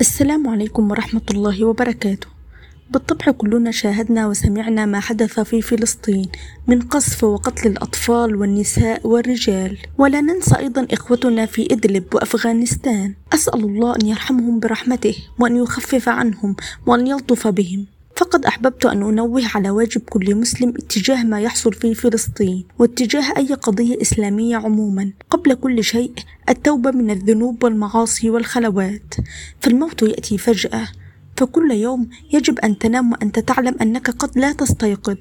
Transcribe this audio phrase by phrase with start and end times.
[0.00, 2.26] السلام عليكم ورحمة الله وبركاته.
[2.90, 6.28] بالطبع كلنا شاهدنا وسمعنا ما حدث في فلسطين
[6.66, 13.14] من قصف وقتل الأطفال والنساء والرجال، ولا ننسى أيضا إخوتنا في إدلب وأفغانستان.
[13.32, 16.56] أسأل الله أن يرحمهم برحمته وأن يخفف عنهم
[16.86, 17.86] وأن يلطف بهم.
[18.20, 23.54] فقد أحببت أن أنوه على واجب كل مسلم اتجاه ما يحصل في فلسطين واتجاه أي
[23.54, 25.10] قضية إسلامية عموما.
[25.30, 26.12] قبل كل شيء
[26.48, 29.14] التوبة من الذنوب والمعاصي والخلوات.
[29.60, 30.88] فالموت يأتي فجأة.
[31.40, 35.16] فكل يوم يجب أن تنام وأنت تعلم أنك قد لا تستيقظ.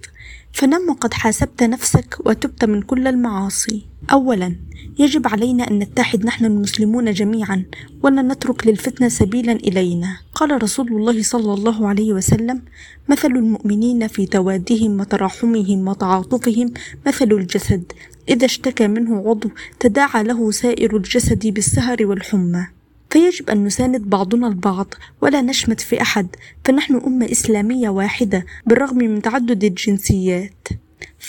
[0.53, 3.85] فنم وقد حاسبت نفسك وتبت من كل المعاصي.
[4.11, 4.55] أولا
[4.99, 7.65] يجب علينا أن نتحد نحن المسلمون جميعا
[8.03, 10.17] ولا نترك للفتنة سبيلا إلينا.
[10.35, 12.61] قال رسول الله صلى الله عليه وسلم
[13.09, 16.73] مثل المؤمنين في توادهم وتراحمهم وتعاطفهم
[17.07, 17.83] مثل الجسد.
[18.29, 22.67] إذا اشتكى منه عضو تداعى له سائر الجسد بالسهر والحمى.
[23.09, 26.27] فيجب أن نساند بعضنا البعض ولا نشمت في أحد
[26.65, 30.67] فنحن أمة إسلامية واحدة بالرغم من تعدد الجنسيات.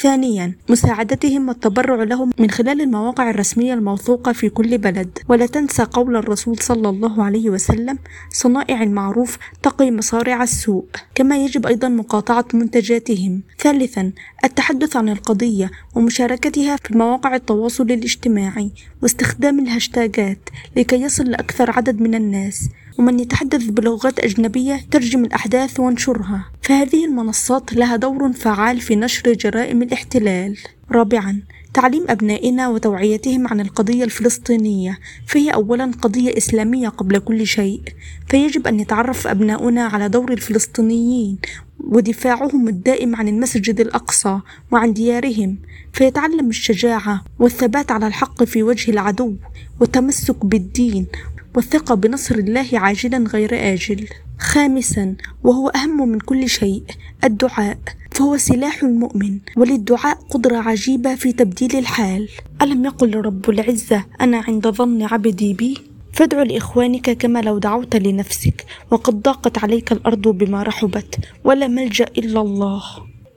[0.01, 5.19] ثانيا مساعدتهم والتبرع لهم من خلال المواقع الرسمية الموثوقة في كل بلد.
[5.29, 7.99] ولا تنسى قول الرسول صلى الله عليه وسلم
[8.33, 13.43] صنائع المعروف تقي مصارع السوء كما يجب أيضا مقاطعة منتجاتهم.
[13.59, 14.13] ثالثا
[14.45, 18.71] التحدث عن القضية ومشاركتها في مواقع التواصل الاجتماعي
[19.03, 20.39] واستخدام الهاشتاجات
[20.77, 22.69] لكي يصل لأكثر عدد من الناس.
[23.01, 26.45] ومن يتحدث بلغات أجنبية ترجم الأحداث وانشرها.
[26.63, 30.59] فهذه المنصات لها دور فعال في نشر جرائم الاحتلال.
[30.93, 31.43] رابعا
[31.75, 34.99] تعليم أبنائنا وتوعيتهم عن القضية الفلسطينية.
[35.27, 37.81] فهي أولا قضية إسلامية قبل كل شيء.
[38.29, 41.39] فيجب أن يتعرف أبناؤنا على دور الفلسطينيين
[41.81, 44.41] ودفاعهم الدائم عن المسجد الأقصى
[44.71, 45.59] وعن ديارهم.
[45.93, 49.37] فيتعلم الشجاعة والثبات على الحق في وجه العدو
[49.81, 51.07] والتمسك بالدين
[51.55, 54.09] والثقة بنصر الله عاجلا غير آجل.
[54.39, 56.83] خامسا وهو أهم من كل شيء
[57.25, 57.79] الدعاء.
[58.11, 62.29] فهو سلاح المؤمن وللدعاء قدرة عجيبة في تبديل الحال.
[62.63, 65.79] ألم يقل رب العزة أنا عند ظن عبدي بي؟
[66.13, 72.41] فادع لإخوانك كما لو دعوت لنفسك وقد ضاقت عليك الأرض بما رحبت ولا ملجأ إلا
[72.41, 72.83] الله.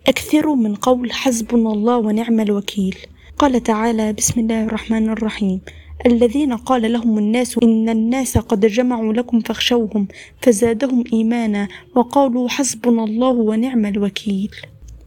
[0.08, 2.98] أكثروا من قول حسبنا الله ونعم الوكيل.
[3.40, 5.62] قال تعالى بسم الله الرحمن الرحيم.
[6.06, 10.08] الذين قال لهم الناس إن الناس قد جمعوا لكم فاخشوهم
[10.42, 14.56] فزادهم إيمانا وقالوا حسبنا الله ونعم الوكيل.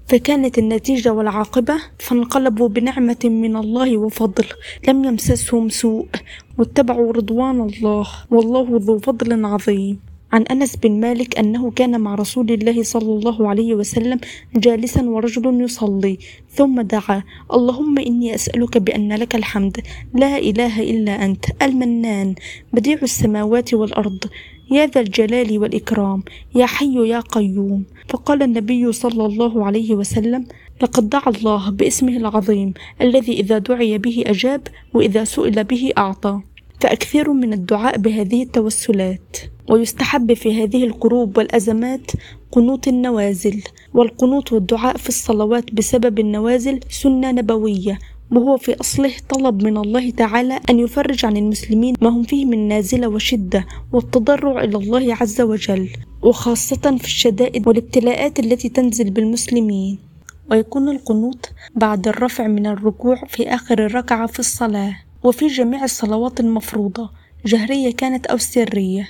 [0.09, 4.45] فكانت النتيجة والعاقبة فانقلبوا بنعمة من الله وفضل
[4.89, 6.07] لم يمسسهم سوء
[6.59, 10.16] واتبعوا رضوان الله والله ذو فضل عظيم.
[10.33, 14.19] عن أنس بن مالك أنه كان مع رسول الله صلى الله عليه وسلم
[14.57, 16.19] جالسا ورجل يصلي
[16.51, 17.23] ثم دعا
[17.53, 19.81] اللهم إني أسألك بأن لك الحمد
[20.15, 22.35] لا إله إلا أنت المنان
[22.73, 24.25] بديع السماوات والأرض
[24.71, 26.23] يا ذا الجلال والإكرام
[26.55, 27.85] يا حي يا قيوم.
[28.09, 30.47] فقال النبي صلى الله عليه وسلم
[30.83, 34.63] لقد دعا الله باسمه العظيم الذي إذا دعي به أجاب
[34.95, 36.41] وإذا سئل به أعطى.
[36.81, 39.37] فأكثروا من الدعاء بهذه التوسلات
[39.71, 42.11] ويستحب في هذه الكروب والأزمات
[42.53, 43.63] قنوت النوازل
[43.95, 47.99] والقنوت والدعاء في الصلوات بسبب النوازل سنة نبوية
[48.33, 52.69] وهو في أصله طلب من الله تعالى أن يفرج عن المسلمين ما هم فيه من
[52.69, 55.89] نازلة وشدة والتضرع إلى الله عز وجل
[56.23, 59.99] وخاصة في الشدائد والابتلاءات التي تنزل بالمسلمين.
[60.51, 64.97] ويكون القنوت بعد الرفع من الركوع في آخر الركعة في الصلاة.
[65.27, 67.11] وفي جميع الصلوات المفروضة
[67.47, 69.09] جهرية كانت أو سرية.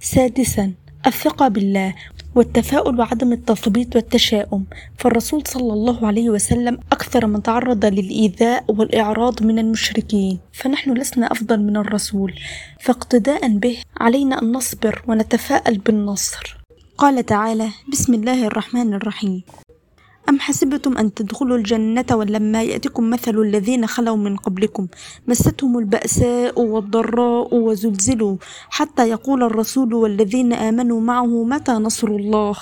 [0.00, 0.72] سادسا
[1.06, 1.94] الثقة بالله
[2.34, 4.64] والتفاؤل وعدم التثبيط والتشاؤم.
[4.98, 10.38] فالرسول صلى الله عليه وسلم أكثر من تعرض للإيذاء والإعراض من المشركين.
[10.52, 12.34] فنحن لسنا أفضل من الرسول.
[12.80, 16.58] فاقتداء به علينا أن نصبر ونتفاءل بالنصر.
[16.98, 19.42] قال تعالى بسم الله الرحمن الرحيم
[20.28, 24.86] أم حسبتم أن تدخلوا الجنة ولما يأتكم مثل الذين خلوا من قبلكم؟
[25.28, 28.36] مستهم البأساء والضراء وزلزلوا.
[28.70, 32.56] حتى يقول الرسول والذين آمنوا معه متى نصر الله؟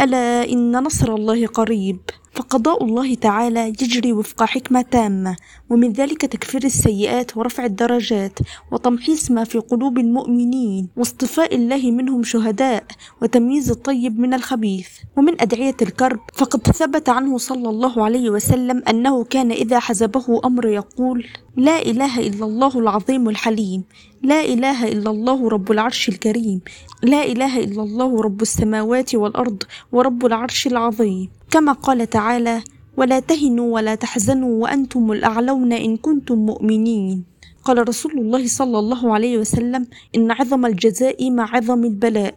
[0.00, 2.00] ألا إن نصر الله قريب.
[2.34, 5.36] فقضاء الله تعالى يجري وفق حكمة تامة
[5.70, 8.38] ومن ذلك تكفير السيئات ورفع الدرجات
[8.72, 12.84] وتمحيص ما في قلوب المؤمنين واصطفاء الله منهم شهداء
[13.22, 14.88] وتمييز الطيب من الخبيث.
[15.16, 20.66] ومن أدعية الكرب فقد ثبت عنه صلى الله عليه وسلم أنه كان إذا حزبه أمر
[20.66, 21.26] يقول
[21.56, 23.84] لا إله إلا الله العظيم الحليم
[24.22, 26.60] لا إله إلا الله رب العرش الكريم
[27.02, 29.62] لا إله إلا الله رب السماوات والأرض
[29.92, 31.28] ورب العرش العظيم.
[31.52, 32.64] كما قال تعالى
[32.96, 37.24] ولا تهنوا ولا تحزنوا وأنتم الأعلون إن كنتم مؤمنين.
[37.64, 42.34] قال رسول الله صلى الله عليه وسلم إن عظم الجزاء مع عظم البلاء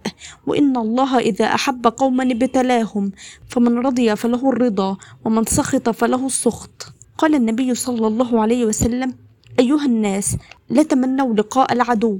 [0.47, 3.11] وإن الله إذا أحب قوما ابتلاهم
[3.49, 6.93] فمن رضي فله الرضا ومن سخط فله السخط.
[7.17, 9.13] قال النبي صلى الله عليه وسلم
[9.59, 10.37] أيها الناس
[10.69, 12.19] لا تمنوا لقاء العدو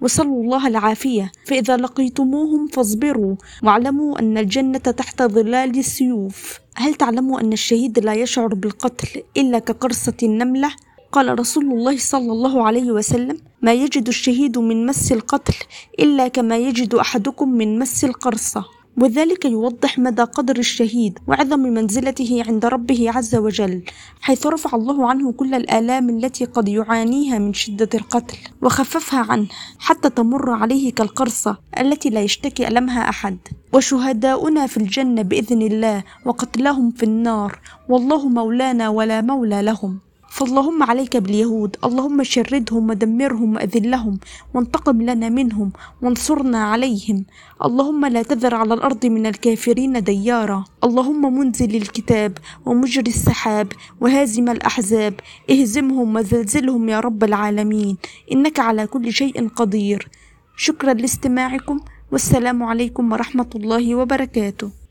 [0.00, 1.32] وصلوا الله العافية.
[1.46, 6.60] فإذا لقيتموهم فاصبروا واعلموا أن الجنة تحت ظلال السيوف.
[6.74, 10.70] هل تعلموا أن الشهيد لا يشعر بالقتل إلا كقرصة النملة؟
[11.12, 15.54] قال رسول الله صلى الله عليه وسلم ما يجد الشهيد من مس القتل
[15.98, 18.75] إلا كما يجد أحدكم من مس القرصة.
[19.00, 23.82] وذلك يوضح مدى قدر الشهيد وعظم منزلته عند ربه عز وجل
[24.20, 29.46] حيث رفع الله عنه كل الآلام التي قد يعانيها من شدة القتل وخففها عنه
[29.78, 33.38] حتى تمر عليه كالقرصة التي لا يشتكي ألمها أحد.
[33.72, 40.05] وشهداؤنا في الجنة بإذن الله وقتلهم في النار والله مولانا ولا مولى لهم.
[40.30, 44.18] فاللهم عليك باليهود اللهم شردهم ودمرهم وأذلهم
[44.54, 47.24] وانتقم لنا منهم وانصرنا عليهم.
[47.64, 50.64] اللهم لا تذر على الأرض من الكافرين ديارا.
[50.84, 55.14] اللهم منزل الكتاب ومجري السحاب وهازم الأحزاب.
[55.50, 57.96] اهزمهم وزلزلهم يا رب العالمين.
[58.32, 60.08] إنك على كل شيء قدير.
[60.56, 61.80] شكرا لاستماعكم
[62.12, 64.70] والسلام عليكم ورحمة الله وبركاته.